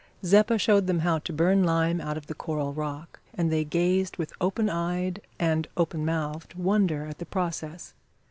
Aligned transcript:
Zeppa 0.25 0.57
showed 0.57 0.87
them 0.87 1.01
how 1.01 1.19
to 1.19 1.31
burn 1.31 1.63
lime 1.63 2.01
out 2.01 2.17
of 2.17 2.25
the 2.25 2.33
coral 2.33 2.73
rock, 2.73 3.19
and 3.35 3.51
they 3.51 3.63
gazed 3.63 4.17
with 4.17 4.33
open 4.41 4.67
eyed 4.67 5.21
and 5.39 5.67
open 5.77 6.03
mouthed 6.03 6.55
wonder 6.55 7.05
at 7.05 7.19
the 7.19 7.25
process. 7.27 7.93